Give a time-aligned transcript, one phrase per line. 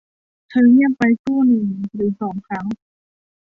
[0.49, 2.65] เธอเงียบไปครู่หนึ่งหรือสองครั้ง